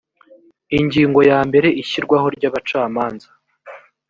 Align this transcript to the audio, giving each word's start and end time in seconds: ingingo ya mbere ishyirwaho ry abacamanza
ingingo 0.79 1.19
ya 1.29 1.39
mbere 1.47 1.67
ishyirwaho 1.81 2.27
ry 2.35 2.43
abacamanza 2.49 3.27